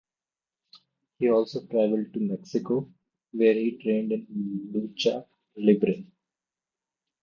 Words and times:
He 1.19 1.29
also 1.29 1.59
traveled 1.67 2.11
to 2.15 2.19
Mexico 2.21 2.89
where 3.33 3.53
he 3.53 3.77
trained 3.77 4.11
in 4.11 4.71
"lucha 4.73 5.27
libre". 5.57 6.03